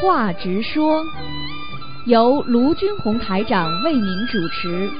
[0.00, 1.04] 话直说，
[2.06, 4.90] 由卢军红台长为您主持。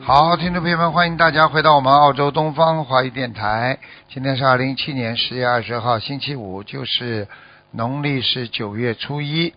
[0.00, 3.78] 好，听众朋友们，欢迎大家回到我们澳洲东方华语电台。
[4.08, 7.28] 今天是二零一七年十月二十号，星期五，就是
[7.70, 9.54] 农历是九月初一。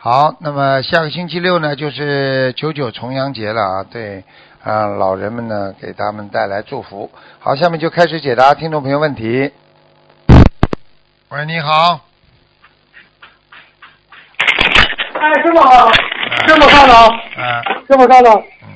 [0.00, 3.82] 好，那么下个星期六呢，就是九九重阳节了啊。
[3.82, 4.22] 对，
[4.62, 7.10] 啊，老人们呢，给他们带来祝福。
[7.40, 9.50] 好，下面就开始解答听众朋友问题。
[11.30, 12.00] 喂，你好。
[15.14, 15.90] 哎，师傅好，
[16.46, 18.44] 师傅稍等，哎，师傅稍等。
[18.62, 18.68] 嗯，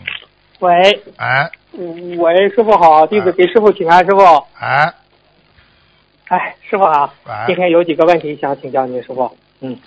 [0.58, 1.48] 喂，哎，
[1.78, 4.44] 嗯喂，师傅好，弟子哎给师傅请安，师傅。
[4.58, 4.92] 哎，
[6.26, 9.30] 哎，师傅好，哎今天有几个问题想请教您，师傅。
[9.60, 9.78] 嗯，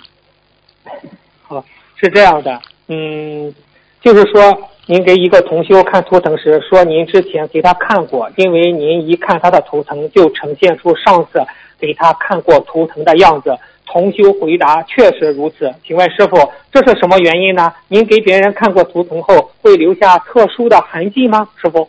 [1.47, 1.63] 好，
[1.95, 3.53] 是这样的，嗯，
[4.01, 11.45] 就是说您给一个同修看图腾时，说您之前给他看过，因为您一看他的图腾就呈现出上次
[11.79, 13.57] 给他看过图腾的样子。
[13.87, 17.71] 同修回答：“确实如此。”请问师傅，这是什么原因呢？
[17.87, 21.47] 您给别人看过图腾后，会留下特殊的痕迹吗？
[21.61, 21.87] 师傅？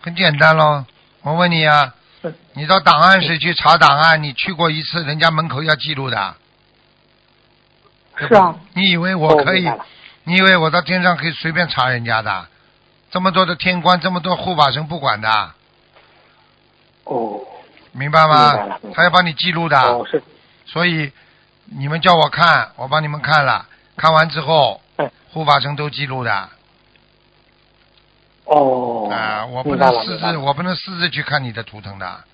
[0.00, 0.84] 很简单喽。
[1.22, 6.34] 我问你啊嗯，你到档案室去查档案，你去过一次，人家门口要记录的。
[8.16, 9.70] 是啊，你以为我可以
[10.24, 12.46] 你以为我到天上可以随便查人家的？
[13.10, 15.52] 这么多的天官，这么多护法神不管的，
[17.04, 17.40] 哦，
[17.92, 18.78] 明白吗？
[18.92, 20.22] 他要帮你记录的，哦，是，
[20.66, 21.12] 所以
[21.66, 26.48] 你们叫我看，我帮你们看了，看完之后嗯，护法神都记录的。
[28.46, 32.24] 哦啊、哦，我不能私自，我不能私自去看你的图腾的，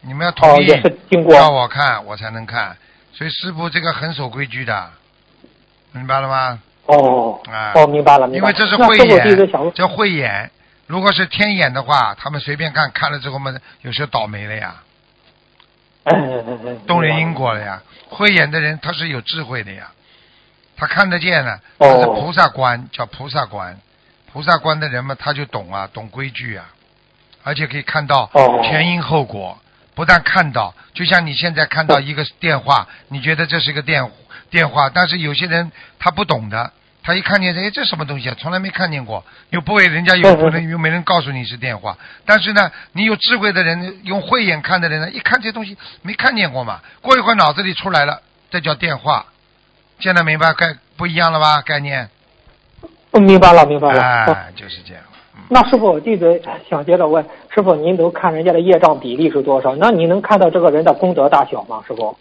[0.00, 1.32] 你们要哦同，意也是经过。
[1.34, 2.76] 叫我看，我才能看。
[3.12, 4.90] 所以师傅这个很守规矩的，
[5.92, 6.60] 明白了吗？
[6.86, 8.52] 哦，啊哦，明白了，明白了。
[8.52, 10.50] 因为这是慧眼弟子想问，叫慧眼。
[10.86, 14.82] 如果是天眼的话，他们随便看看了之后嘛，有时候倒霉了呀，
[16.86, 17.80] 动人因果了呀。
[18.08, 19.92] 慧眼的人他是有智慧的呀，
[20.76, 23.78] 他看得见的，哦他是菩萨观，叫菩萨观。
[24.32, 26.66] 菩萨观的人嘛，他就懂啊，懂规矩啊，
[27.44, 29.58] 而且可以看到哦前因后果。
[29.94, 34.10] 不但看到，就像你现在看到一个电话，你觉得这是个电
[34.50, 36.72] 电话，但是有些人他不懂的，
[37.02, 41.96] 他一看见哎这什么东西啊，从来没看见过，又不会人家又不能又没人告诉你是电话，
[42.26, 49.26] 但是呢，你有智慧的人，用慧眼看的人呢，一看这东西没看见过嘛，过一会儿脑子里出来了，这叫电话，
[49.98, 51.62] 现在明白概不一样了吧？
[51.62, 52.10] 概念，
[53.12, 54.00] 我明白了，明白了。
[54.26, 55.02] 哦哎，就是这样。
[55.36, 57.24] 嗯，那师傅，弟子想接着问，
[57.54, 59.74] 师傅，您能看人家的业障比例是多少？
[59.76, 61.82] 那你能看到这个人的功德大小吗？
[61.86, 62.18] 师傅？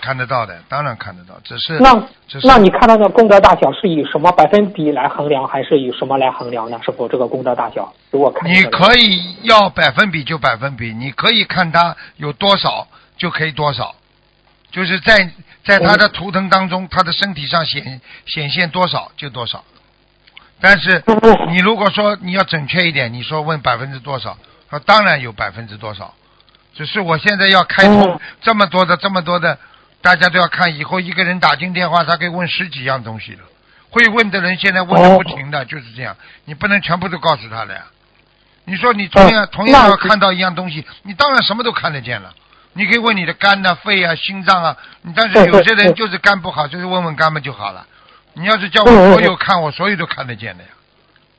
[0.00, 1.94] 看得到的，当然看得到，只是那
[2.26, 6.80] 只是那你看到的功德大小是以什么百分比来衡量，还是以什么来衡量呢？
[6.84, 13.94] 是否，这个功德大小，如果看你可以要百分比就百分比，你可以看他有多少就可以多少，
[14.70, 15.30] 就是在
[15.64, 19.62] 在他的图腾当中，他的身体上显显现多少就多少。
[20.60, 21.02] 但是
[21.48, 24.36] 你如果说你要准确一点，你说问百分之多少，
[24.70, 26.12] 那当然有百分之多少，
[26.74, 28.20] 只是我现在要开通嗯。
[28.42, 29.58] 这么多的这么多的，
[30.02, 33.40] 大家都要看，以后一个人打进电话，他可以问十几样东西了。
[33.90, 37.82] 会问的人现在问的不停的，就是这样，你不能全部都告诉他的呀。
[38.64, 42.32] 你说你同样、哦同样看到一样东西，你当然什么都看得见了。
[42.72, 47.84] 你可以问你的肝呐、肺啊、心脏啊，你但是有些人就是肝不好，就是问问肝嘛就好了。
[48.34, 50.70] 你要是叫我所有看，我所有都看得见的呀，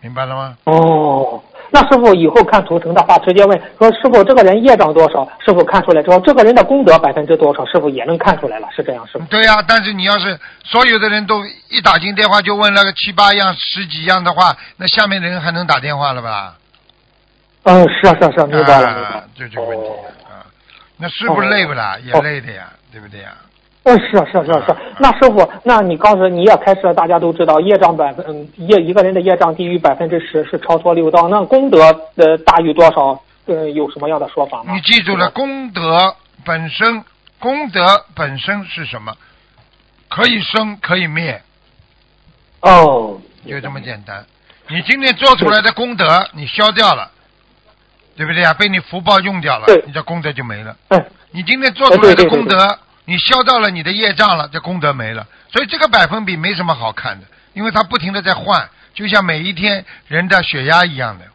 [0.02, 0.58] 明白了吗？
[0.66, 1.42] 哦，
[1.74, 5.26] 那师傅以后看图腾的话，直接问说师傅这个人业障多少？
[5.40, 7.66] 师傅看出来之后，这个人的功德百分之多少？
[7.66, 9.26] 师傅也能看出来了，是这样是吗？
[9.30, 16.56] 对呀、但是你要是所有的人都一打进电话就问那个七八样、十几样的话，那下面的人还能打电话了吧？
[17.64, 19.24] 嗯，是啊是啊是啊，明白了明白啊了，。
[19.34, 19.96] 就这个问题哦
[20.26, 20.44] 啊。
[20.98, 21.96] 那师傅累不啦？
[22.04, 23.30] 也累的呀，对不对呀？
[23.84, 24.78] 嗯，是啊，是啊，是啊，是啊。
[25.00, 31.80] 那师傅，那你刚才你也开始了，大家都知道业障百分，嗯，业一个人的业障低于百分之十是超脱六道，那功德
[32.16, 33.20] 呃大于多少？
[33.48, 34.72] 呃，有什么样的说法吗？
[34.72, 37.04] 你记住了，功德本身，
[37.40, 39.12] 功德本身是什么？
[40.08, 41.42] 可以生，可以灭，
[42.62, 44.24] 哦，就这么简单。
[44.70, 47.10] 你今天做出来的功德，你消掉了，
[48.16, 48.54] 对不对啊？
[48.54, 50.78] 被你福报用掉了，你这功德就没了。
[50.90, 55.28] 嗯，你今天做出来的对对对功德，你消掉了你的业障了，这功德没了。
[55.52, 61.26] 所以这个百分比没什么好看的，因为它不停的在换，就像每一天人的血压一样的。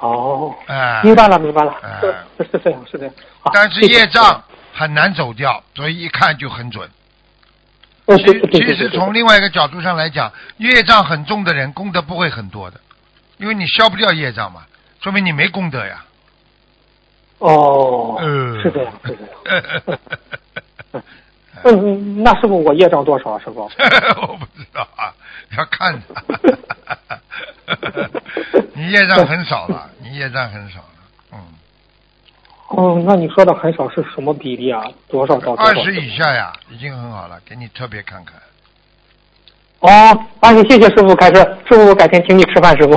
[0.00, 3.14] 哦，哎、明白了，明白了，哎是是是这样，是这样。
[3.52, 4.42] 但是业障
[4.74, 6.90] 很难走掉，所以一看就很准。
[8.06, 12.80] 呃其其实从另外一个角度上来讲，业障很重的人，功德不会很多的。
[13.38, 14.64] 因为你消不掉业障嘛，
[15.02, 16.04] 说明你没功德呀。
[17.38, 19.22] 哦，嗯，是这样，是这
[19.92, 20.00] 样。
[21.66, 23.38] 嗯嗯，那师傅我业障多少？
[23.38, 23.62] 师傅？
[24.20, 25.12] 我不知道啊，
[25.56, 26.04] 要看的。
[28.74, 30.86] 你业障很少了，你业障很少了，
[31.32, 31.38] 嗯。
[32.68, 34.84] 哦，那你说的很少是什么比例啊？
[35.08, 35.62] 多少到多少？
[35.64, 38.34] 二十以下呀，已经很好了，给你特别看看。
[39.80, 42.94] 哦，阿姨，谢谢师傅开车，师傅我改天请你吃饭，师傅。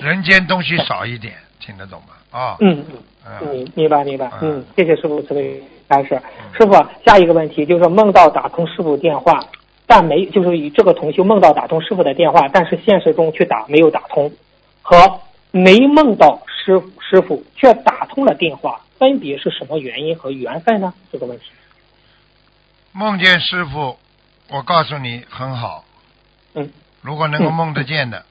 [0.00, 2.08] 人间东西少一点，听得懂吗？
[2.36, 2.96] 啊、嗯嗯。
[3.40, 6.10] 嗯明明白明白，嗯嗯，谢谢师傅慈悲开示。
[6.52, 6.72] 师傅，
[7.04, 9.44] 下一个问题就是梦到打通师傅电话，
[9.84, 14.30] 但没就是以这个同修梦到打通师傅的电话，但是现实中去打没有打通，
[14.80, 15.18] 和
[15.50, 20.94] 没梦到师师傅却打通了电话，分别是什么原因和缘分呢？
[21.10, 21.46] 这个问题。
[22.92, 23.96] 梦见师傅，
[24.50, 25.84] 我告诉你很好。
[26.54, 26.70] 嗯。
[27.02, 28.24] 如果能够梦得见的，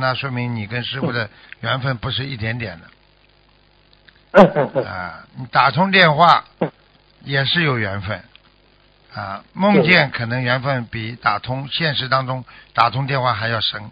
[0.00, 1.30] 那说明你跟师傅的
[1.60, 2.86] 缘分不是一点点的
[4.32, 5.24] 啊。
[5.36, 6.44] 你打通电话
[7.24, 8.22] 也是有缘分
[9.14, 12.44] 啊，梦见可能缘分比打通现实当中
[12.74, 13.90] 打通电话还要深，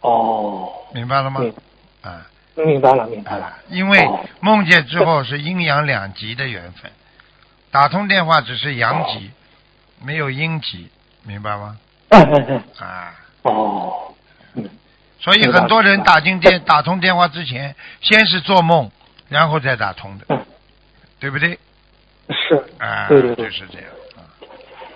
[0.00, 1.40] 哦，明白了吗？
[1.42, 1.54] 嗯
[2.02, 2.26] 啊
[2.56, 3.58] 明白了明白了啊，。
[3.68, 4.08] 因为
[4.38, 6.92] 梦见之后是阴阳两极的缘分，
[7.72, 9.32] 打通电话只是阳极，
[10.00, 10.88] 没有阴极，
[11.24, 11.76] 明白吗？
[12.78, 13.12] 啊。
[13.42, 14.14] 哦。
[14.54, 14.70] 嗯。
[15.24, 18.90] 所以很多人打进电打通电话之前，先是做梦，
[19.30, 20.38] 然后再打通的，嗯，
[21.18, 21.58] 对不对？
[22.28, 22.62] 是。
[22.78, 23.88] 啊，对对对就是这样。
[24.16, 24.20] 啊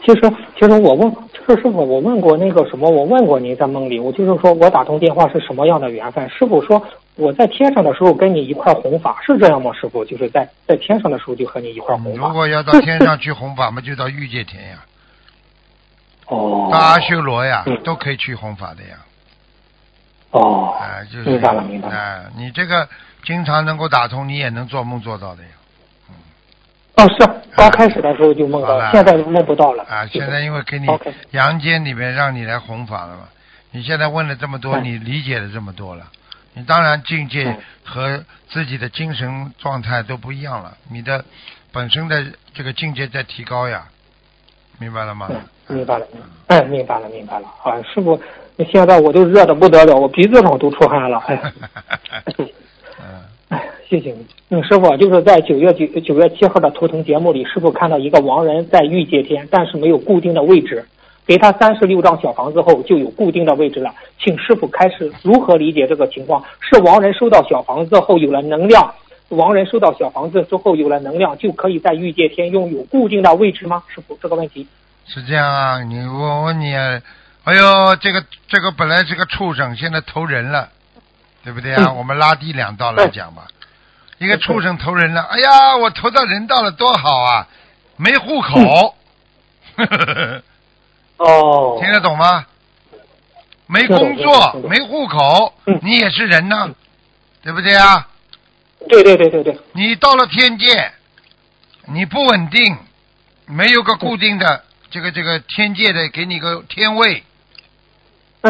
[0.05, 0.21] 其实，
[0.55, 6.29] 其实我问，就是师傅，我问过那个什么，我问过您在梦里，我就是说我打通电话是什么样的缘分？
[6.29, 6.83] 师傅说
[7.17, 9.71] 我在天上的时候跟你一块弘法，是这样吗？
[9.73, 12.29] 师傅，就是在在天上的时候就和你一块弘法。
[12.29, 14.85] 如果要到天上去弘法嘛，就到欲界天呀，
[16.27, 16.69] 哦。
[16.71, 18.97] 到阿修罗呀嗯，都可以去弘法的呀。
[20.31, 20.77] 哦。
[20.81, 21.95] 啊，就是明白了，明白了。
[21.95, 22.89] 啊，你这个
[23.25, 25.49] 经常能够打通，你也能做梦做到的呀。
[26.11, 26.15] 嗯
[26.97, 29.85] 哦，是刚开始的时候就梦到，了现在梦不到了。
[29.85, 30.87] 啊，就是现在因为给你
[31.31, 33.29] 阳间里面让你来弘法了嘛，
[33.71, 36.07] 你现在问了这么多，嗯你理解了这么多了，
[36.55, 41.25] 你当然境界嗯和自己的精神状态都不一样了，你的
[41.73, 42.25] 本身的
[42.55, 43.87] 这个境界在提高呀，
[44.79, 45.29] 明白了吗？
[45.69, 47.47] 嗯，明白了，明哎，明白了，明白了。
[47.63, 48.21] 啊，师傅，
[48.65, 51.19] 现在我都热的不得了，我鼻子上都出汗了。
[51.27, 51.41] 哎，
[52.39, 52.49] 嗯，
[53.49, 54.27] 哎，谢谢你。
[54.51, 60.85] 嗯，师傅，就是在九月九九月七号的图腾节目里，师傅看到一个亡人在御界天，但是没有固定的位置。
[61.27, 63.95] 给他三十六张小房子后，就有固定的位置了。
[64.19, 66.43] 请师傅开始如何理解这个情况？
[66.59, 68.95] 是亡人收到小房子后有了能量，
[69.29, 73.83] 亡人收到小房子之后有了能量，就可以在御界天拥有固定的位置吗？
[73.89, 74.67] 师傅，这个问题。
[75.05, 76.99] 是这样啊，你我问你啊，
[77.49, 80.69] 哎呦，这个这个本来是个畜生，现在投人了，
[81.43, 81.85] 对不对啊？
[81.87, 81.97] 嗯。
[81.97, 83.49] 我们拉低两道来讲吧，
[84.19, 87.49] 一个畜生投人了，哎呀，我投到人道了，多好啊，
[87.97, 88.95] 没户口，
[91.17, 92.45] 哦，听得懂吗？
[93.67, 96.75] 没工作，没户口嗯，你也是人呢，
[97.43, 98.09] 对不对啊？
[98.91, 100.93] 对对对对对，你到了天界，
[101.87, 102.77] 你不稳定，
[103.47, 107.25] 没有个固定的这个这个天界的给你个天位，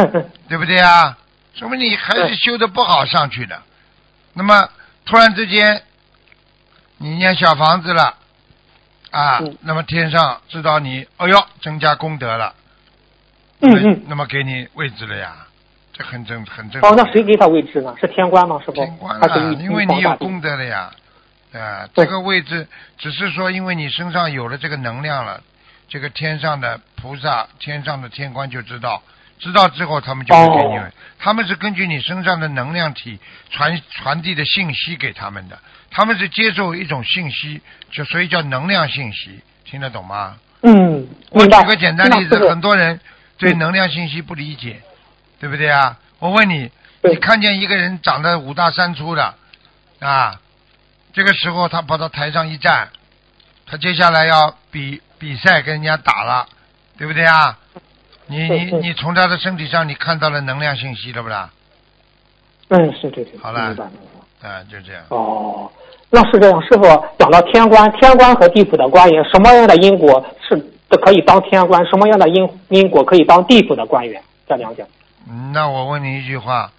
[0.49, 1.17] 对不对啊？
[1.55, 3.61] 说明你还是修的不好上去的。
[4.35, 4.69] 那么
[5.05, 5.83] 突然之间，
[6.99, 8.15] 你念小房子了
[9.11, 12.55] 啊，嗯那么天上知道你，哎呦，增加功德了，
[13.61, 14.03] 嗯那嗯。
[14.09, 15.47] 那么给你位置了呀，
[15.93, 17.95] 这很正很正哦常。，那谁给他位置呢？
[18.01, 18.61] 是天官吗？
[18.61, 19.19] 是不天官？
[19.19, 20.93] 啊因为你有功德了呀，
[21.55, 25.43] 啊，对这个位置只是说因为你身上有了这个能量了，
[25.89, 29.03] 这个天上的菩萨、天上的天官就知道，
[29.39, 33.19] 知道之后他们就会给你们，哦他们是根据你身上的能量体
[33.51, 35.59] 传传递的信息给他们的，
[35.91, 40.37] 他们是接受一种信息，就所以叫能量信息，听得懂吗？
[40.63, 43.01] 嗯，我举个简单例子，很多人
[43.37, 43.59] 对嗯。
[43.59, 44.81] 能量信息不理解，
[45.41, 45.99] 对不对啊？
[46.19, 46.71] 我问你，
[47.03, 49.35] 你看见一个人长得五大三粗的
[50.01, 50.41] 啊，
[51.13, 52.91] 这个时候他跑到台上一站，
[53.67, 56.49] 他接下来要比比赛跟人家打了，
[56.97, 57.59] 对不对啊？
[58.29, 61.51] 你你对对你从他的身体上你看到了能量信息了不啦？
[62.69, 63.75] 嗯，是对对，好了。
[64.41, 65.03] 啊，就这样。
[65.09, 65.71] 哦，
[66.11, 66.83] 那是这样，师傅
[67.19, 70.55] 讲到天官，天官和地府的官员，什么样的因果是
[71.03, 74.23] 可以当天官，什么样的因因果可以当地府的官员？
[74.47, 74.87] 这两讲。
[75.29, 76.71] 嗯那我问你一句话：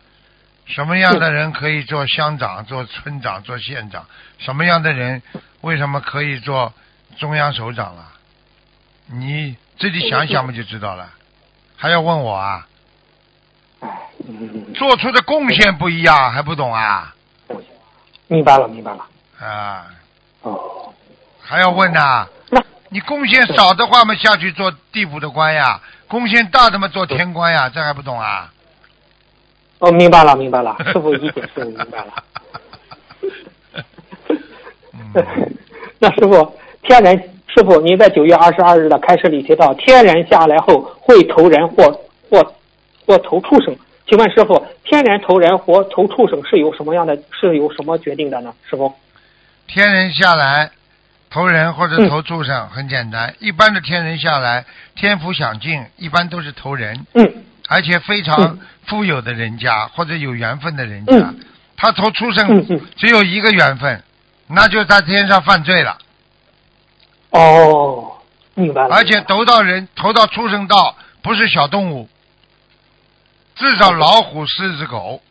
[0.66, 4.06] 什么样的人可以做乡长、做村长、做县长？
[4.38, 5.22] 什么样的人
[5.62, 6.72] 为什么可以做
[7.18, 8.14] 中央首长啊？
[9.12, 11.10] 你自己想想不就知道了？
[11.82, 12.68] 还要问我啊？
[14.76, 17.16] 做出的贡献不一样，还不懂啊？
[18.28, 19.06] 明白了，明白了。
[19.40, 19.86] 啊，
[20.42, 20.94] 哦，
[21.42, 27.70] 还要问呐、那你贡献少的话嘛，下去做地府的官呀；贡献大的嘛，做天官呀。
[27.70, 28.52] 这还不懂啊？
[29.80, 32.24] 哦，明白了，明白了，师傅一解释，我明白了。
[34.94, 35.58] 嗯，
[35.98, 41.92] 那师傅，天人师傅，您在九月二十二日的开示里提到，天人下来后会投人或
[42.30, 42.54] 或
[43.06, 43.76] 或投畜生。
[44.08, 47.18] 请问师傅，天人投人或投畜生是由什么样的？
[47.38, 48.54] 是由什么决定的呢？
[48.70, 48.94] 师傅？
[49.68, 50.72] 天人下来
[51.30, 53.36] 投人或者嗯投畜生，很简单。
[53.40, 54.64] 一般的天人下来，
[54.96, 61.14] 天福享尽，一般都是投人，嗯而且非常嗯富有的人家或者有缘分的人家。
[61.14, 61.40] 嗯
[61.76, 62.82] 他投畜嗯生嗯。
[62.96, 64.02] 只有一个缘分，
[64.48, 65.98] 那就是他天上犯罪了。
[67.32, 68.18] 哦，
[68.56, 68.96] 明白了。
[68.96, 72.08] 而且投到人，投到畜生道，不是小动物，
[73.56, 75.22] 至少老虎、狮子、狗，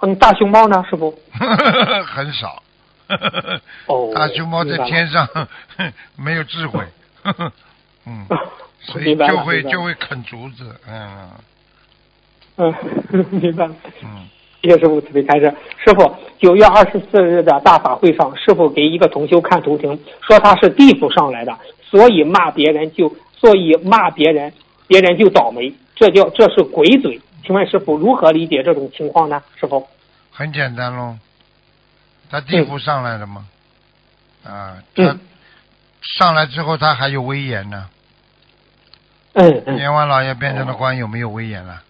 [0.00, 1.18] 嗯，大熊猫呢，是不？
[2.06, 2.62] 很少。
[3.86, 5.28] 哦 大熊猫在天上
[6.16, 6.84] 没有智慧，
[8.04, 8.26] 嗯，
[8.80, 11.30] 所以就会就会啃竹子，嗯
[12.56, 12.74] 嗯，
[13.30, 13.74] 明白了。
[14.02, 14.28] 嗯，
[14.66, 15.54] 谢谢师傅慈悲开示。
[15.78, 24.52] 师傅，九月二十四日的大法会上，师傅给一个同修看图腾，说他是地府上来的，所以骂别人就所以骂别人，
[24.88, 27.20] 别人就倒霉，这叫这是鬼嘴。
[27.44, 29.40] 请问师傅如何理解这种情况呢？
[29.54, 29.86] 师傅？
[30.32, 31.16] 很简单喽。
[32.28, 33.46] 他地府上来的嘛，
[34.44, 35.20] 啊，他嗯
[36.02, 37.88] 上来之后他还有威严呢。
[39.34, 41.82] 嗯嗯，阎王老爷变成了官，有没有威严了？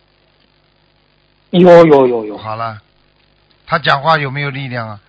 [1.61, 2.39] 有有有有。
[2.39, 2.81] 好了，
[3.67, 5.01] 他讲话有没有力量啊？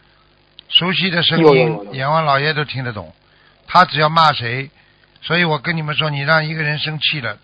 [0.70, 3.14] 熟悉的声音阎王老爷都听得懂。
[3.68, 4.70] 他只要骂谁，
[5.22, 7.38] 所以我跟你们说，你让一个人生气了，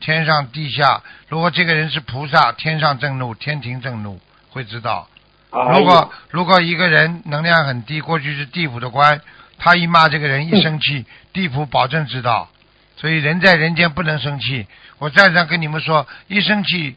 [0.00, 4.20] 天上地下，如果这个人是菩萨，天上震怒，天庭震怒，
[4.50, 5.08] 会知道。
[5.50, 9.20] 哎如果如果一个人能量很低，过去是地府的官，
[9.58, 12.48] 他一骂这个人一生气，地府保证知道。
[12.96, 14.66] 所以人在人间不能生气。
[14.98, 16.96] 我再三跟你们说，一生气，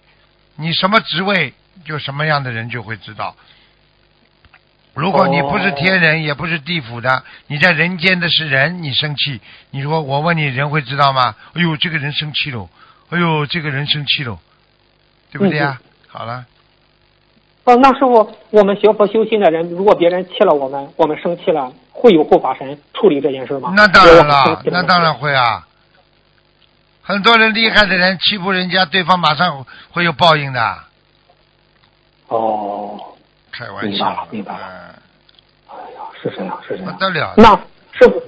[0.56, 1.54] 你什么职位，
[1.86, 3.36] 就什么样的人就会知道。
[4.94, 9.42] 如果你不是天人，也不是地府的，你在人间的是人，你生气，
[9.72, 11.36] 你说我问你，人会知道吗？
[11.54, 12.70] 哎呦，这个人生气了，
[13.10, 14.38] 哎呦，这个人生气了，
[15.32, 16.46] 对不对呀、好了。
[17.64, 23.74] 哦，那时候，我们学佛修心的人，如果别人气了我们，我们生气了，会有护法神处理这件事吗？
[23.76, 25.66] 那当然了，那当然会啊。
[27.04, 30.78] 很多人厉害的人欺负人家，对方马上会有报应的。
[32.28, 32.98] 哦，
[33.52, 34.96] 开玩笑了，明白了明白嗯
[35.70, 36.94] 哎呀，是这样，是这样。
[36.94, 37.34] 不得了。
[37.36, 37.54] 那
[37.92, 38.24] 师傅，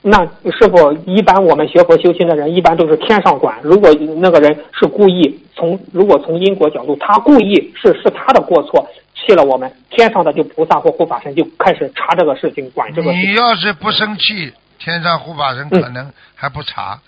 [0.00, 3.58] 那师傅，一般我们学佛修心的人，一般都是天上管。
[3.62, 13.34] 如果那个人是故意从，如果从因果角度，他故意是是他的过错，气了我们，天上的就菩萨或护法神就开始查这个事情，管这个事你。
[13.34, 16.98] 要是不生气，天上护法神可能还不查。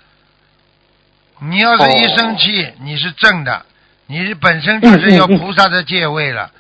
[1.41, 3.65] 你要是一生气，你是正的，
[4.07, 6.51] 你是本身就是有菩萨的戒位了，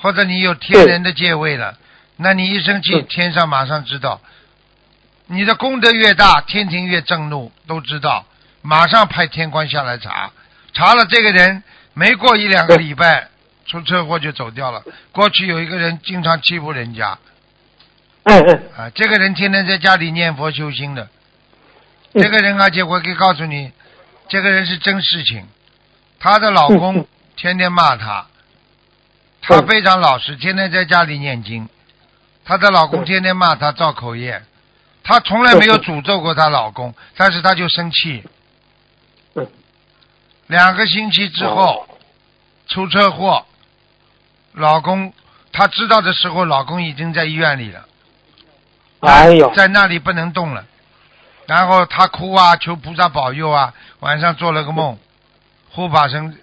[0.00, 1.76] 或者你有天人的戒位了，
[2.16, 4.20] 那你一生气，嗯天上马上知道。
[5.26, 8.24] 你的功德越大，天庭越震怒，都知道，
[8.62, 10.30] 马上派天官下来查，
[10.72, 13.28] 查了这个人，没过一两个礼拜，
[13.66, 14.82] 出车祸就走掉了。
[15.12, 17.18] 过去有一个人经常欺负人家，
[18.22, 18.62] 嗯嗯。
[18.76, 21.08] 啊，这个人天天在家里念佛修心的，
[22.14, 22.22] 嗯。
[22.22, 23.70] 这个人而且我可以告诉你，
[24.28, 25.48] 这个人是真事情。
[26.20, 27.06] 她的老嗯公嗯
[27.36, 28.26] 天天骂她，
[29.40, 31.68] 她嗯非常老实，天天在家里念经。
[32.44, 34.42] 她的老公嗯天天骂她造口业，
[35.04, 38.24] 她从来没有诅咒过她老公，但是她就生气。
[39.34, 39.46] 嗯
[40.48, 41.86] 两个星期之后
[42.66, 43.44] 出车祸，
[44.52, 45.12] 老公
[45.52, 47.86] 她知道的时候，老公已经在医院里了。
[49.00, 50.64] 哎呦，在那里不能动了。
[51.46, 53.72] 然后她哭啊，求菩萨保佑啊。
[54.00, 54.98] 晚上做了个梦，
[55.70, 56.38] 护法神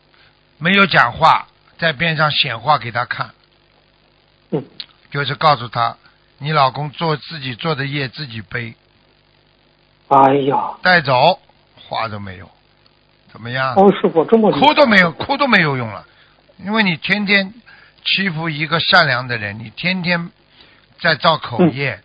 [0.57, 1.47] 没有讲话，
[1.77, 3.31] 在边上显化给他看，
[4.51, 4.63] 嗯。
[5.11, 5.95] 就是告诉他，
[6.39, 8.75] 你老公做自己做的业自己背，
[10.09, 11.39] 哎呀，带走，
[11.87, 12.51] 话都没有，
[13.31, 13.75] 怎么样？
[13.75, 16.05] 哦，师傅这么哭都没有，哭都没有用了，
[16.57, 17.53] 因为你天天
[18.03, 20.31] 欺负一个善良的人，你天天
[20.99, 22.01] 在造口业，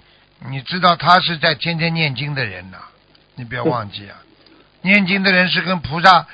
[0.49, 2.79] 你知道他是在天天念经的人呐、
[3.35, 4.19] 你不要忘记啊，
[4.83, 6.27] 念经的人是跟菩萨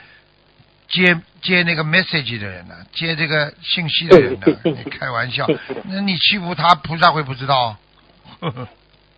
[0.88, 4.46] 接接那个 message 的人呢、接这个信息的人呢、
[4.90, 5.46] 开玩笑。
[5.46, 7.76] 对对，那你欺负他，菩萨会不知道？
[8.40, 8.68] 呵呵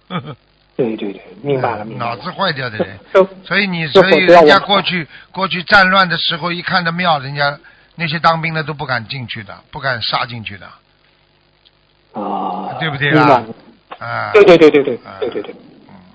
[0.09, 0.37] 呵呵
[0.77, 2.17] 对对对，明白了明白了。
[2.17, 2.99] 脑子坏掉的人。
[3.45, 7.59] 所以你，所以人家过去过去战乱的时候，一看到庙，人家
[7.97, 10.67] 那些当兵的都不敢进去的，不敢杀进去的，
[12.13, 13.45] 啊，对不对啊？
[13.99, 15.53] 啊，对对对对对啊对对对，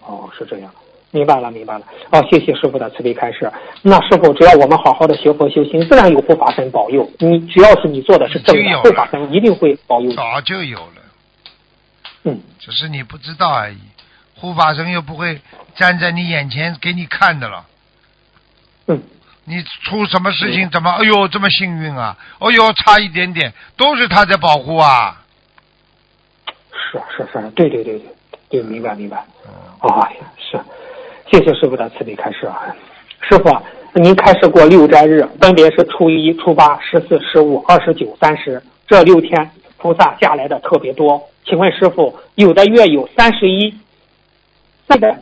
[0.02, 0.74] 哦，是这样，
[1.14, 1.86] 明白了明白了。
[2.10, 3.50] 哦，谢谢师傅的慈悲开示。
[3.84, 7.08] 那师傅，只要我们好好的学佛修心，自然有护法神保佑。
[7.20, 10.16] 你只要是你做的是正的，护法神一定会保佑你。
[10.16, 11.02] 早就有了，
[12.24, 13.78] 嗯，只是你不知道而已。
[14.36, 15.40] 护法神又不会
[15.76, 17.66] 站在你眼前给你看的了。
[18.88, 19.04] 嗯，
[19.46, 20.90] 你出什么事情怎么？
[20.90, 22.18] 哎呦，这么幸运啊！
[22.40, 25.22] 哎呦，差一点点，都是他在保护啊。
[26.74, 28.08] 是是是，对对对对
[28.50, 29.24] 对，明白明白。
[29.46, 29.54] 嗯
[29.84, 30.58] 哎呀，是，
[31.34, 32.76] 谢谢师傅的慈悲开示啊。
[33.22, 33.64] 师傅啊，
[33.96, 41.20] 您开示过六斋日，分别是初一、初八、十四、十五、二十九、三十这六天，菩萨下来的特别多。
[41.44, 43.74] 请问师傅，有的月有三十一，
[44.88, 45.18] 再的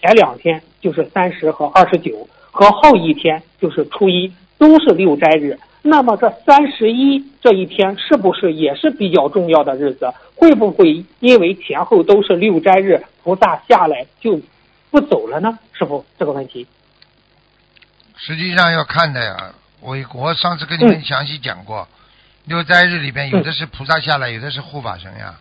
[0.00, 5.56] 前两天就是三十和二十九，和后一天就是初一，都是六斋日。
[5.82, 10.12] 那么这三十一这一天是不是也是比较重要的日子？
[10.34, 14.40] 会不会因为前后都是六斋日，菩萨下来就
[14.94, 15.58] 不走了呢？
[15.72, 16.68] 师傅，这个问题。
[18.16, 21.88] 实际上要看的呀，我我上次跟你们嗯详细讲过，
[22.44, 25.34] 六斋日里边有的是菩萨下来，有的是护法神呀，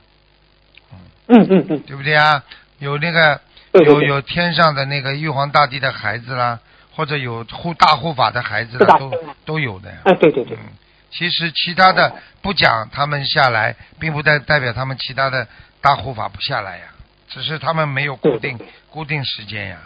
[0.92, 0.98] 嗯。
[1.28, 2.44] 嗯嗯，对不对啊？
[2.80, 3.40] 有那个
[3.74, 6.60] 有有天上的那个玉皇大帝的孩子啦，
[6.96, 9.12] 或者有护大护法的孩子啦，都
[9.46, 9.98] 都有的呀。
[10.06, 10.74] 哎，对对对，嗯，
[11.12, 15.48] 其实其他的不讲他们下来，并不代代表他们其他的
[15.80, 16.86] 大护法不下来呀，
[17.34, 18.60] 只是他们没有固定
[18.92, 19.78] 固定时间呀，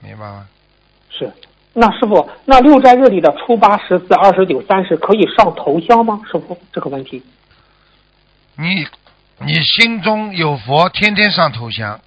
[0.00, 0.48] 明白吗？
[1.10, 1.30] 是。
[1.74, 6.22] 那师傅，那六斋日里的初八、十四、二十九、三十可以上头香吗？
[6.24, 7.22] 师傅，这个问题。
[8.56, 8.86] 你
[9.40, 12.00] 你心中有佛，天天上头香。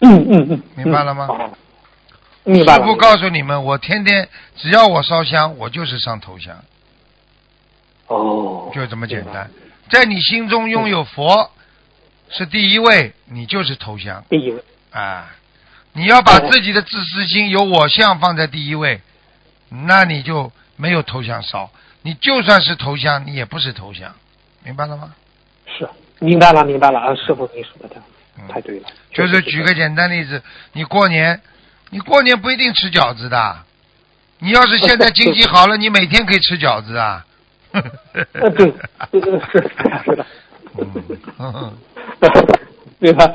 [0.00, 1.28] 嗯嗯嗯，明白了吗
[2.42, 2.84] 明白了。
[2.84, 6.56] 师傅告诉你们，我天天只要我烧香，我就是上头香，
[8.08, 9.48] 哦，就这么简单。
[9.88, 11.48] 在你心中拥有佛
[12.32, 14.62] 是第一位，你就是投降第一位。
[14.90, 15.30] 啊。
[15.94, 19.02] 你要把自己的自私心、有我相放在第一位，
[19.68, 21.70] 那你就没有投降少。
[22.00, 24.14] 你就算是投降，你也不是投降，
[24.64, 25.14] 明白了吗？
[25.66, 25.86] 是，
[26.18, 27.14] 明白了，明白了啊！
[27.14, 27.96] 师傅，你说的
[28.38, 28.88] 嗯太对了。
[29.12, 30.42] 就是举个简单例子，
[30.72, 31.38] 你过年，
[31.90, 33.62] 你过年不一定吃饺子的。
[34.38, 37.26] 你要是现在经济好了，你每天可以吃饺子啊。
[37.72, 38.72] 呃，对，
[39.12, 40.26] 是是的，是的。
[41.38, 41.76] 嗯，
[43.00, 43.28] 对吧？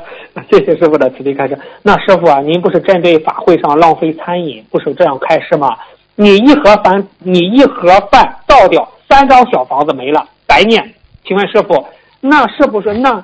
[0.50, 1.58] 谢谢师傅的慈悲开示。
[1.82, 5.76] 那师傅啊，您不是针对法会上浪费餐饮，不是这样开示吗？
[6.14, 10.94] 你一盒饭，你一盒饭倒掉，三张小房子没了，白念。
[11.24, 11.86] 请问师傅，
[12.20, 13.22] 那是不是那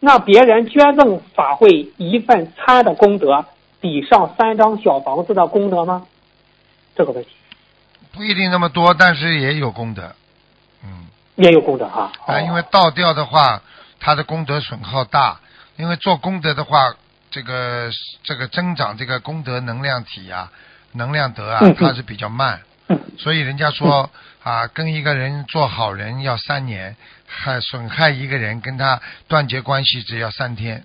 [0.00, 3.44] 那别人捐赠法会一份餐的功德，
[3.80, 6.02] 抵上三张小房子的功德吗？
[6.96, 7.30] 这个问题
[8.12, 10.02] 不一定那么多，但是也有功德。
[10.84, 12.10] 嗯，也有功德啊。
[12.26, 13.62] 啊，因为倒掉的话，
[14.00, 15.40] 它的功德损耗大。
[15.76, 16.94] 因为做功德的话，
[17.30, 17.90] 这个
[18.22, 20.52] 这个增长这个功德能量体啊，
[20.92, 22.60] 能量德啊它是比较慢。
[22.88, 23.00] 嗯。
[23.18, 24.10] 所以人家说
[24.42, 30.84] 啊，跟一个人做好人要三年，害损害一个人跟他断绝关系只要三天，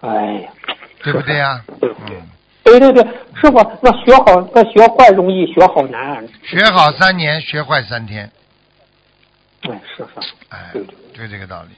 [0.00, 0.08] 哎
[0.40, 0.50] 呀，
[1.02, 1.90] 对不对呀、对。
[1.90, 2.22] 嗯，
[2.62, 3.02] 对对对，
[3.34, 6.16] 师傅，那学好，那学坏容易，学好难。
[6.16, 6.22] 啊。
[6.44, 8.30] 学好三年，学坏三天，
[9.70, 11.70] 哎，是是，哎对对，就这个道理。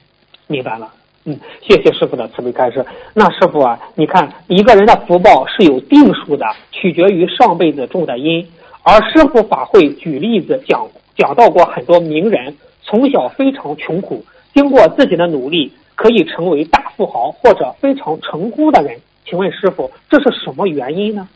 [0.47, 0.91] 明白了。
[1.25, 2.85] 嗯，谢谢师傅的慈悲开示。
[3.13, 8.49] 那师傅啊，你看一个人的福报是有定数的，取决于上辈子种的因。
[8.83, 18.97] 而师傅法会举例子讲讲到过很多名人从小非常穷苦，经过自己的努力可以成为大富豪或者非常成功的人。
[19.25, 21.27] 请问师傅，这是什么原因呢？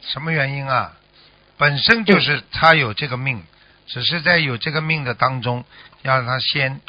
[0.00, 0.92] 什么原因啊？
[1.58, 3.42] 本身就是他有这个命，
[3.86, 5.64] 只是在有这个命的当中，
[6.02, 6.80] 要让他先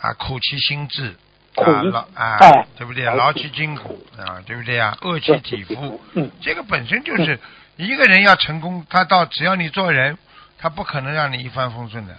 [0.00, 1.16] 啊苦其心志
[1.54, 3.04] 啊苦劳啊哎对不对？
[3.04, 4.96] 劳劳其筋骨啊，对不对啊？
[5.00, 7.38] 饿其体肤，嗯，这个本身就是
[7.76, 10.18] 一个人要成功，他到只要你做人，
[10.58, 12.16] 他不可能让你一帆风顺的。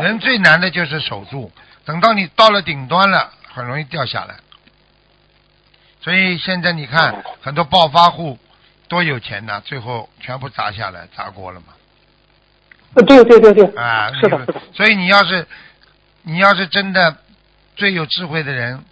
[0.00, 1.50] 人最难的就是守住，
[1.84, 4.36] 等到你到了顶端了，很容易掉下来。
[6.00, 8.38] 所以现在你看，很多暴发户
[8.88, 11.66] 多有钱呐，最后全部砸下来，砸锅了嘛。
[12.94, 15.46] 呃对对对对，啊，是的，是的，所以你要是
[16.22, 17.16] 你要是真的
[17.76, 18.84] 最有智慧的人，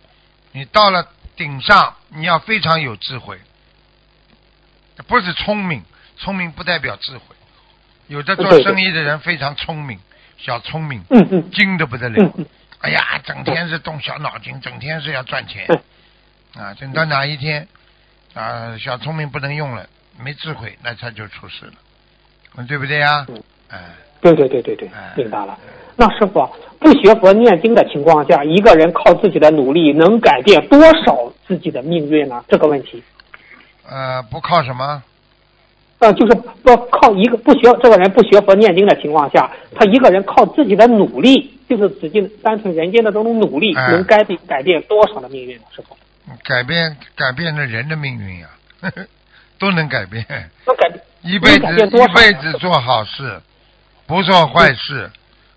[0.52, 3.38] 你到了顶上，你要非常有智慧，
[5.06, 5.82] 不是聪明，
[6.16, 7.24] 聪明不代表智慧。
[8.08, 10.00] 有的做生意的人非常聪明，
[10.38, 12.32] 小聪明，嗯嗯精的不得了。
[12.80, 15.66] 哎呀，整天是动小脑筋，整天是要赚钱
[16.56, 17.68] 嗯，啊，等到哪一天
[18.34, 19.86] 啊，小聪明不能用了，
[20.18, 21.72] 没智慧，那他就出事了。
[22.56, 23.40] 嗯对不对呀嗯？
[23.70, 23.78] 哎，
[24.20, 25.56] 对对对对对哎，明白了。
[25.96, 32.42] 那师傅不学佛念经的情况下，一个人靠自己的努力能改变多少自己的命运呢？
[32.48, 33.02] 这个问题，
[33.88, 35.02] 呃，不靠什么？
[35.98, 45.64] 呃，就是不靠一个不学这个人不学佛念经的情况下，他一个人靠自己的努力，就是自己单纯人间的这种努力，哎能改变改变多少的命运呢？
[45.76, 45.94] 师傅，
[46.42, 48.48] 改变改变了人的命运呀，
[49.60, 50.24] 都能改变。
[50.66, 53.38] 能改变一辈子一辈子做好事，
[54.10, 55.08] 不做坏事，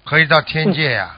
[0.06, 1.18] 可以到天界呀，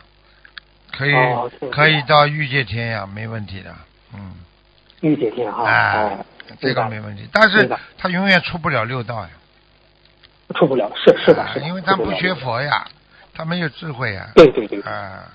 [0.97, 3.75] 可以哦可以到欲界天呀，没问题的。
[4.13, 4.35] 嗯，
[5.01, 6.25] 御界天哈，哎哦，，
[6.61, 9.29] 这个没问题，但是他永远出不了六道呀，
[10.55, 12.87] 出不了，是是的，是因为他不学佛呀，
[13.33, 14.29] 他没有智慧呀。
[14.33, 15.25] 对对对啊，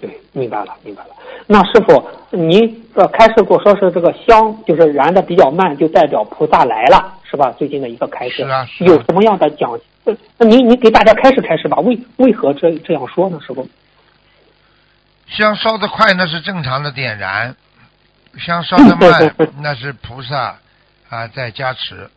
[0.00, 1.10] 对，明白了明白了。
[1.48, 7.50] 那师傅，您呃开示过说是这个香就是燃的比较慢，就代表菩萨来了，是吧？
[7.58, 8.86] 最近的一个开示，是啊是啊。
[8.86, 9.76] 有什么样的讲？
[10.04, 13.38] 呃那您您给大家开始开始吧，为为何这这样说呢？
[13.40, 13.68] 师傅？
[15.28, 17.54] 香烧得快那是正常的点燃，
[18.38, 20.58] 香烧 得慢那是菩萨
[21.08, 22.10] 啊在加持。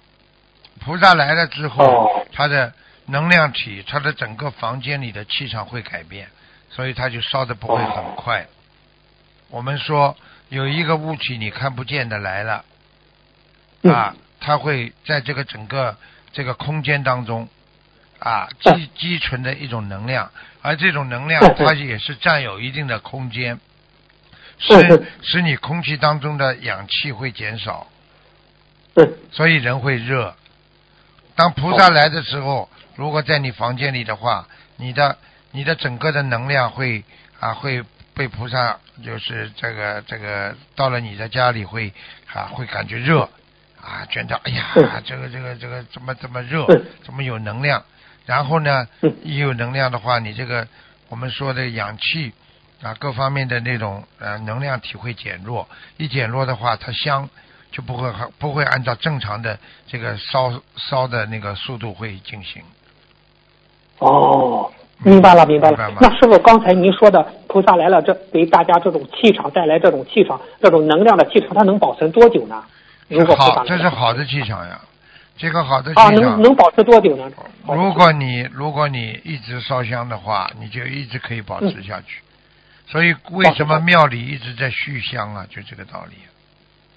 [0.84, 2.74] 菩萨来了之后哦，他的
[3.06, 6.28] 能量体，他的整个房间里的气场会改变，
[6.70, 8.46] 所以他就烧的不会很快。
[9.50, 10.18] 我们说
[10.50, 12.66] 有一个物体你看不见的来了
[13.84, 15.96] 啊，它会在这个整个
[16.34, 17.48] 这个空间当中
[18.26, 20.32] 啊积积存的一种能量，
[20.64, 23.60] 而这种能量它也是占有一定的空间，
[24.58, 24.74] 使
[25.22, 27.86] 使你空气当中的氧气会减少，
[28.96, 30.36] 嗯所以人会热。
[31.36, 35.20] 当菩萨来的时候，如果在你房间里的话，你的
[35.52, 37.04] 你的整个的能量会
[37.40, 37.84] 啊会
[38.16, 41.94] 被菩萨就是这个这个到了你的家里会
[42.34, 43.30] 啊会感觉热
[43.80, 44.74] 啊觉得哎呀
[45.06, 46.66] 这个这个这个怎么这么热
[47.04, 47.84] 怎么有能量，
[48.26, 48.88] 然后呢
[49.24, 50.68] 一有能量的话，你这个
[51.10, 52.32] 我们说的氧气
[52.82, 57.30] 啊各方面的那种呃能量体会减弱，一减弱的话，它香
[57.72, 59.58] 就不会不会按照正常的
[59.88, 62.62] 这个烧烧的那个速度会进行。
[64.00, 64.72] 哦，
[65.04, 65.96] 明白了明白了白。
[66.02, 72.64] 那师傅刚才您说的菩萨来了，这给大家这种气场带来这种气场这种能量的气场，它能保存多久呢？
[73.08, 73.36] 如果
[73.68, 74.82] 这是好的气场呀，
[75.38, 77.30] 这个好的气啊，能能保持多久呢？
[77.68, 82.22] 如果你如果你一直烧香的话，你就一直可以保持下去。
[82.88, 85.46] 所以为什么庙里一直在续香啊？
[85.50, 86.16] 就这个道理。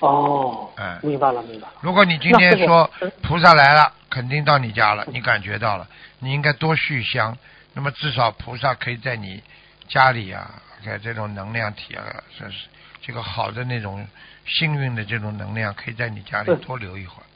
[0.01, 1.75] 哦，哎明白了明白了。
[1.81, 2.89] 如果你今天说
[3.23, 5.89] 菩萨来了，肯定到你家了，你感觉到了，
[6.21, 7.37] 你应该多续香。
[7.75, 9.43] 那么至少菩萨可以在你
[9.89, 10.49] 家里啊，
[10.85, 12.05] 在这种能量体啊，
[12.39, 12.69] 这是
[13.01, 14.07] 这个好的那种
[14.47, 17.27] 幸运的这种能量，可以在你家里多留一会儿。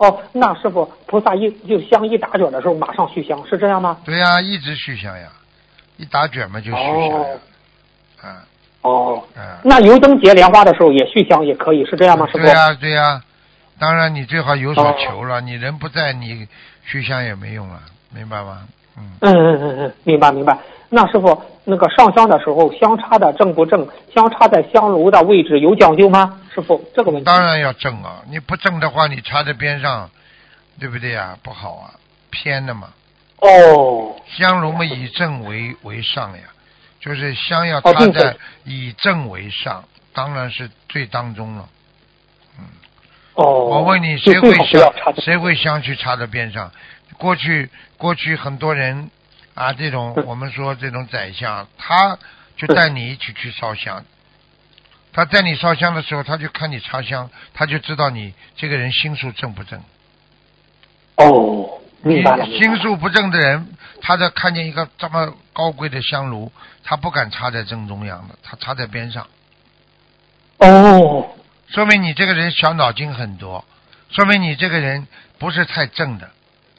[0.00, 3.98] 哦，那师傅，菩萨一就香一打卷的时候，马上续香，是这样吗？
[4.02, 5.28] 对呀、一直续香呀，
[5.98, 7.38] 一打卷嘛就续香呀哦，
[8.22, 8.42] 啊
[8.80, 9.42] 哦，嗯。
[9.62, 12.26] 那油灯结莲花的时候也续香也可以，是这样吗？
[12.28, 12.38] 师傅？
[12.38, 13.22] 对呀、对呀、
[13.78, 16.48] 当然你最好有所求了，你人不在，你
[16.82, 17.78] 续香也没用了，
[18.14, 18.66] 明白吗？
[19.20, 20.58] 嗯，嗯嗯嗯嗯，明白明白。
[20.88, 23.86] 那师傅，那个上香的时候，香插的正不正？
[24.12, 26.40] 香插在香炉的位置有讲究吗？
[26.52, 27.24] 师傅，这个问题。
[27.24, 30.10] 当然要正啊，你不正的话，你插在边上，
[30.80, 31.38] 对不对呀？
[31.42, 31.94] 不好啊，
[32.30, 32.88] 偏的嘛。
[33.38, 36.42] 哦，香炉嘛，以正为为上呀，
[36.98, 41.68] 就是香要插在以正为上，当然是最当中了。
[42.58, 42.64] 嗯
[43.34, 43.44] 哦。
[43.66, 44.92] 我问你，谁会香？
[45.18, 46.68] 谁会香去插在边上？
[47.18, 49.10] 过去过去很多人
[49.54, 52.18] 啊，这种嗯我们说这种宰相，他
[52.56, 54.04] 就带你一起去烧香。
[55.12, 59.80] 他带你烧香的时候，他就看你插香，他就知道你这个人心术正不正。
[61.16, 61.76] 哦。
[62.02, 66.50] 你明白了心术不正的人，他在看见一个这么高贵的香炉，
[66.82, 69.26] 他不敢插在正中央的，他插在边上，
[70.56, 71.28] 哦，
[71.68, 73.66] 说明你这个人小脑筋很多，
[74.08, 75.06] 说明你这个人
[75.38, 76.30] 不是太正的，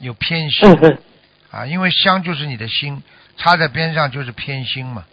[0.02, 0.98] 有偏心。
[1.50, 3.02] 啊，因为香就是你的心，
[3.36, 5.04] 插在边上就是偏心嘛，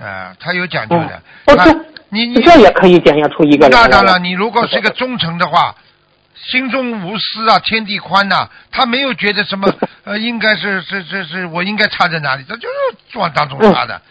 [0.00, 1.22] 啊，它有讲究的。
[1.56, 1.72] 那
[2.08, 5.76] 你你这也可以检验出一个人那当然，你如果是一个忠诚的话，
[6.34, 9.72] 心中无私啊，天地宽呐、他没有觉得什么
[10.02, 14.02] 呃，应该是是是是我应该插在哪里，他就是往当中插的。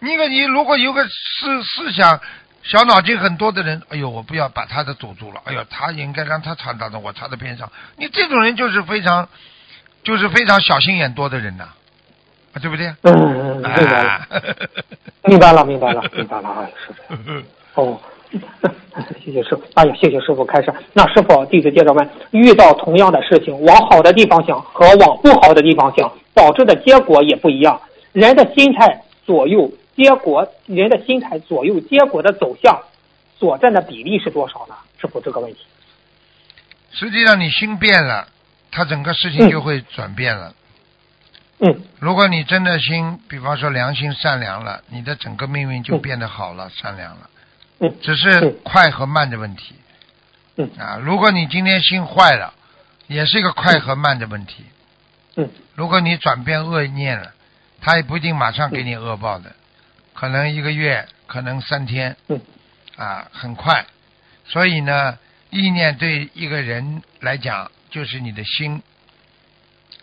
[0.00, 2.20] 你个你如果有个思思想
[2.68, 7.70] 小脑筋很多的人，哎呦，我不要把他的堵住了，哎呦，他应该让他传达的，我插在边上。
[7.96, 9.28] 你这种人就是非常
[10.02, 11.64] 就是非常小心眼多的人呐、
[12.52, 12.86] 啊，对不对？
[13.02, 14.26] 嗯嗯，明白了，啊，
[15.24, 16.92] 明白了，明白了，明白了，啊， 是
[17.24, 17.42] 这样。
[17.74, 18.00] 哦，
[19.24, 19.62] 谢谢师傅。
[19.74, 20.72] 哎呀，谢谢师傅开始。
[20.92, 27.80] 那师傅，弟子接着问：遇到同样的事情，往好的地方想和往不好的地方想，导致的结果也不一样。
[28.12, 32.82] 人的心态左右结果，人的心态左右结果的走向，
[33.38, 34.74] 所占的比例是多少呢？
[35.00, 35.60] 师傅，这个问题。
[36.92, 38.28] 实际上，你心变了，
[38.70, 40.54] 他整个事情就会转变了。
[41.58, 47.30] 嗯如果你真的心，比方说良心善良了，你的整个命运就变得好了，善良了。
[47.78, 49.74] 嗯只是快和慢的问题。
[50.56, 52.52] 嗯啊，如果你今天心坏了，
[53.06, 54.64] 也是一个快和慢的问题。
[55.36, 57.32] 嗯如果你转变恶念了，
[57.80, 59.54] 他也不一定马上给你恶报的，
[60.18, 62.40] 可能一个月，可能三天，嗯。
[62.96, 63.84] 啊，很快。
[64.46, 65.18] 所以呢，
[65.50, 68.82] 意念对一个人来讲，就是你的心，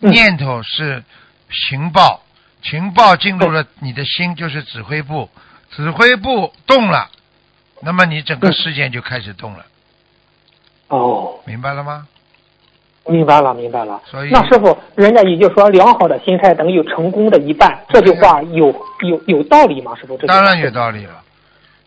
[0.00, 0.12] 嗯。
[0.12, 1.02] 念头是
[1.50, 2.22] 情报，
[2.62, 5.28] 情报进入了你的心，就是指挥部，
[5.72, 7.10] 指挥部动了，
[7.82, 9.66] 那么你整个事件就开始动了，
[10.86, 12.06] 哦，明白了吗？
[13.06, 14.00] 明白了，明白了。
[14.06, 18.74] 所以那师傅，人家也就说良好的心态等于成功的一半，这句话有
[19.06, 19.94] 有有道理吗？
[19.94, 21.22] 师傅，这当然有道理了。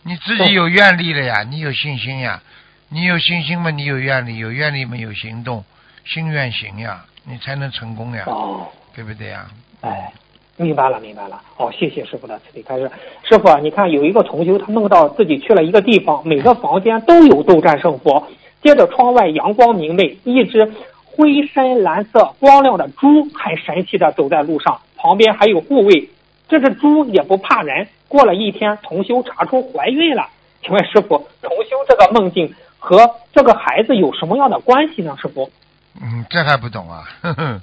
[0.04, 2.42] 你自己有愿力了呀，你有信心呀，
[2.90, 5.64] 你有信心嘛，你有愿力，有愿力嘛，有行动，
[6.06, 9.48] 心愿行呀，你才能成功呀，哦，对不对呀？
[9.82, 10.14] 哎，
[10.56, 11.42] 明白了，明白了。
[11.58, 12.90] 哦，谢谢师傅的慈悲开示。
[13.24, 18.28] 师傅啊，你看有一个同修，他梦到自己去了一个地方，每个房间都有斗战胜佛，
[18.64, 20.72] 接着窗外阳光明媚，一只
[21.18, 26.10] 灰深蓝色光亮的猪很神气的走在路上，旁边还有护卫。
[26.48, 27.88] 这只猪也不怕人。
[28.08, 30.30] 过了一天，重修查出怀孕了。
[30.62, 35.18] 请问师傅，重修这个梦境和这个孩子有什么样的关系呢？
[35.22, 35.52] 师傅？
[36.00, 37.04] 嗯，这还不懂啊？
[37.22, 37.62] 呵呵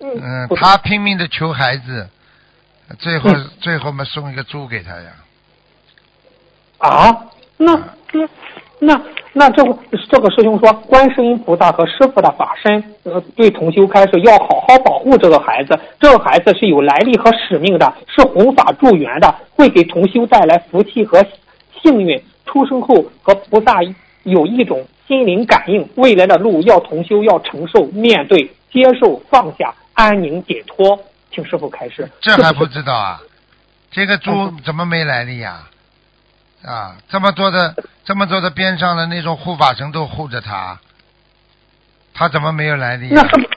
[0.00, 2.08] 嗯，他拼命的求孩子，
[2.98, 5.12] 最后、嗯最后嘛送一个猪给他呀。
[6.78, 7.24] 啊，
[7.56, 7.78] 那
[8.12, 8.26] 那
[8.78, 9.00] 那
[9.32, 15.78] 那这个这个师兄说，观世音菩萨和师傅的法身，呃，对同修开始要好好保护这个孩子。
[16.00, 21.24] 这个孩子是有来历和使命的，是弘法助缘的，会给同修带来福气和
[21.82, 22.20] 幸运。
[22.46, 23.78] 出生后和菩萨
[24.24, 30.98] 有一种心灵感应，未来的路要同修要承受、面对、接受、放下、安宁、解脱。
[31.32, 32.10] 请师傅开示。
[32.20, 33.20] 这还不知道啊？
[33.92, 34.32] 这个猪
[34.64, 35.69] 怎么没来历呀、啊？
[37.08, 40.78] 这么多的这么多的边上的那种护法神都护着他，
[42.12, 43.22] 他怎么没有来历、啊？
[43.22, 43.48] 那是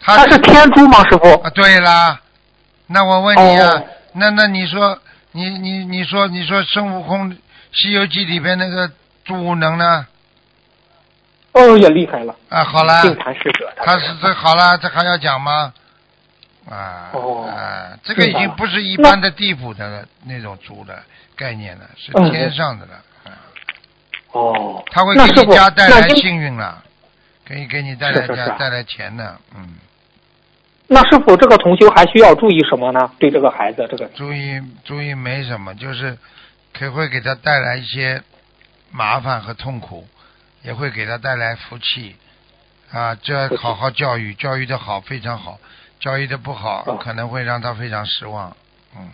[0.00, 0.98] 他他是天珠吗？
[1.10, 1.40] 师傅？
[1.42, 2.20] 啊，对啦，
[2.86, 4.98] 那我问你啊，哦那那你说，
[5.32, 7.30] 你你你说你说孙悟空
[7.72, 8.90] 《西游记》里边那个
[9.24, 10.06] 猪无能呢？
[11.52, 12.34] 哦，也厉害了。
[12.48, 15.72] 啊，好了，净坛使者，他是这好了，这还要讲吗？
[16.68, 21.02] 啊，哦啊，这个已经不是一般的地府的那种猪的
[21.36, 22.94] 概念了，是嗯天上的了。
[23.24, 23.30] 啊
[24.32, 26.82] 哦，他会给你家带来幸运了，
[27.46, 29.76] 可以给你带来家带来钱的，嗯。
[30.88, 33.10] 那是否这个同修还需要注意什么呢？
[33.18, 36.16] 对这个孩子，这个注意注意没什么，就是
[36.72, 38.22] 可会给他带来一些
[38.90, 40.06] 麻烦和痛苦，
[40.62, 42.14] 也会给他带来福气
[42.92, 43.14] 啊。
[43.14, 45.58] 这要好好教育，教育的好非常好，
[46.00, 48.54] 教育的不好哦可能会让他非常失望。
[48.96, 49.08] 嗯，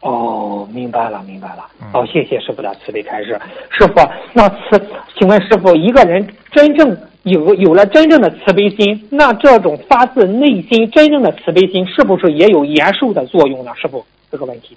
[0.00, 1.68] 哦，明白了，明白了。
[1.80, 3.40] 嗯哦，谢谢师傅的慈悲开示。
[3.70, 3.94] 师傅，
[4.32, 4.80] 那慈，
[5.18, 13.72] 请问师傅，一个人真正有有了真正的慈悲心，那这种发自内心真正的慈悲心，是不是也有延寿的作用呢？
[13.76, 14.76] 师傅，这个问题。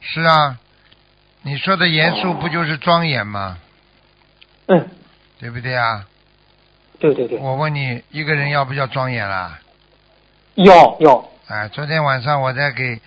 [0.00, 0.58] 是啊，
[1.42, 3.58] 你说的严肃哦不就是庄严吗？
[4.66, 4.88] 嗯，
[5.40, 6.06] 对不对啊？
[6.98, 9.58] 对对对，我问你，一个人要不要庄严啦？
[10.54, 11.24] 要要。
[11.48, 13.00] 哎，昨天晚上我在给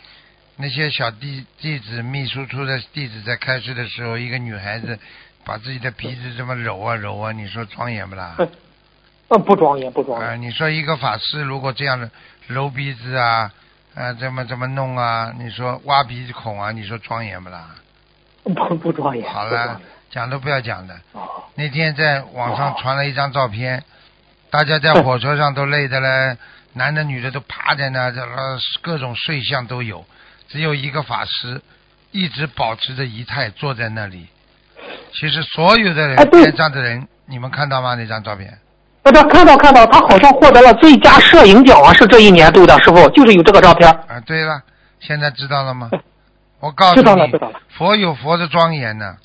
[0.57, 4.97] 那些小弟弟子、秘书处的弟子在开示的时候，一个女孩子
[5.43, 8.35] 把自己的鼻子这么揉啊揉啊，你说庄严不啦？
[8.39, 8.49] 嗯
[9.27, 10.41] 呃，不庄严，不庄啊、严。
[10.43, 12.09] 你说一个法师如果这样的
[12.47, 13.51] 揉鼻子啊，
[13.95, 17.75] 啊，这么怎么弄啊，你说挖鼻孔啊，你说庄严不啦？
[18.43, 19.27] 不不庄严。
[19.27, 19.81] 好了
[20.11, 20.93] 讲都不要讲的。
[21.13, 23.83] 哦，那天在网上哦传了一张照片，
[24.51, 26.37] 大家在火车上都累的嘞，
[26.75, 30.05] 男的女的都趴在那，这个各种睡相都有，
[30.49, 31.61] 只有一个法师
[32.11, 34.27] 一直保持着仪态坐在那里。
[35.13, 37.95] 其实所有的人哎对边上的人，你们看到吗？
[37.95, 38.59] 那张照片？
[39.01, 43.89] 大家看到看到，他好像获得了最佳摄影奖啊，是这一年度的，师傅就是有这个照片。
[43.89, 44.61] 啊，对了，
[44.99, 45.89] 现在知道了吗？
[46.59, 49.15] 我告诉知道了你知道了，佛有佛的庄严呢。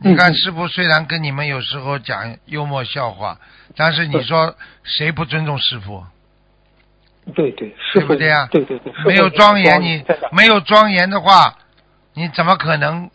[0.00, 3.38] 嗯你看师傅虽然跟你们有时候讲幽默笑话，
[3.74, 6.04] 但是你说谁不尊重师傅？
[7.32, 8.48] 对对，师傅对不对呀？
[8.50, 11.54] 对对对，没有庄严，你没有庄严的话，
[12.14, 13.10] 你怎么可能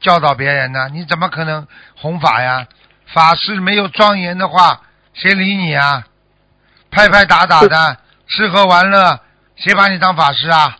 [0.00, 0.88] 教导别人呢？
[0.92, 1.66] 你怎么可能
[1.96, 2.66] 弘法呀？
[3.06, 4.80] 法师没有庄严的话，
[5.12, 6.04] 谁理你啊？
[6.90, 9.18] 拍拍打打的，吃喝玩乐，
[9.56, 10.78] 谁把你当法师啊？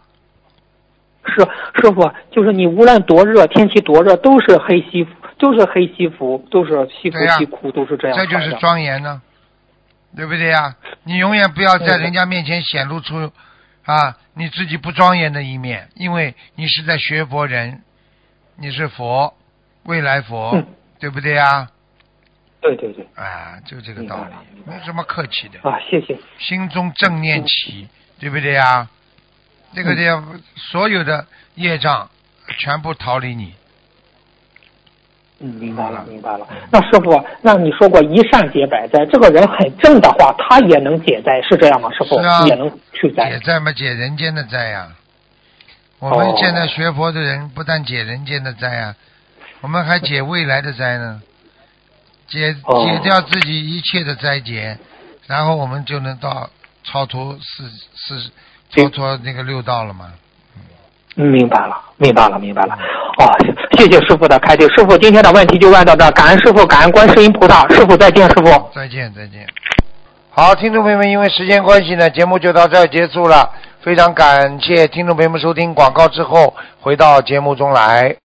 [1.27, 1.40] 是
[1.81, 9.21] 师傅，就是你无论多热，天气多热，都是黑西服，都是黑西服，都是西服西裤，都是这样这就是庄严呢，
[10.16, 10.77] 对不对呀？
[11.05, 13.33] 你永远不要在人家面前显露出
[13.85, 17.83] 啊你自己不庄严的一面，因为你是在学佛人，
[18.57, 19.35] 你是佛，
[19.85, 20.66] 未来佛，嗯
[21.00, 21.68] 对不对呀？
[22.61, 24.33] 对对对，啊，就这个道理
[24.64, 25.59] 没什么客气的。
[25.68, 26.16] 啊，谢谢。
[26.38, 28.88] 心中正念起，对不对呀？
[29.74, 32.09] 这个这样，所有的业障
[32.59, 33.55] 全部逃离你。
[35.44, 36.46] 嗯，明白了，明白了。
[36.70, 41.90] 那师傅，那你说过一善解百灾，这个人很正的话，他也能解灾，是这样吗？
[41.92, 43.52] 师傅、也能去灾解灾。
[43.52, 44.88] 灾嘛，解人间的灾呀。
[45.98, 48.94] 我们哦现在学佛的人，不但解人间的灾呀，
[49.61, 51.20] 我们还解未来的灾呢。
[52.26, 54.78] 解哦解掉自己一切的灾劫，
[55.26, 56.48] 然后我们就能到
[56.85, 58.30] 超脱四四
[58.70, 60.11] 超脱那个六道了嘛。
[61.16, 62.74] 嗯，明白了，明白了，明白了。
[62.74, 64.66] 哦，谢谢师傅的开解。
[64.68, 67.66] 师傅今天的问题就问到这，感恩师傅，感恩观世音菩萨。
[67.68, 68.70] 师傅再见，师傅。
[68.74, 69.46] 再见，再见。
[70.30, 73.50] 好，听众朋友们，因为时间关系呢，节目就到这儿结束了。
[73.82, 78.16] 非常感谢听众朋友们收听广告之后回到节目中来。